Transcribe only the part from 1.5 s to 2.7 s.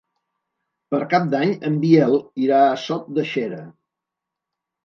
en Biel irà